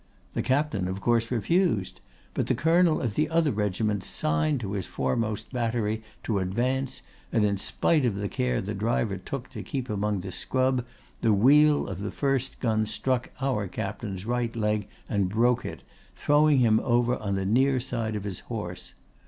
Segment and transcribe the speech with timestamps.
[0.33, 2.01] The captain, of course, refused;
[2.33, 7.45] but the colonel of the other regiment signed to his foremost battery to advance, and
[7.45, 10.87] in spite of the care the driver took to keep among the scrub,
[11.21, 15.83] the wheel of the first gun struck our captain's right leg and broke it,
[16.15, 18.95] throwing him over on the near side of his horse.